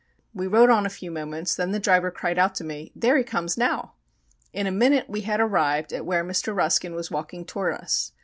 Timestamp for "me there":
2.63-3.19